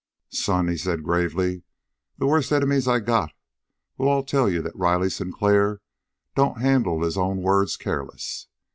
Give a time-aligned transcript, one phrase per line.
[0.31, 1.61] "Son," he said gravely,
[2.17, 3.33] "the worst enemies I got
[3.99, 5.79] will all tell you that Riley Sinclair
[6.33, 8.47] don't handle his own word careless.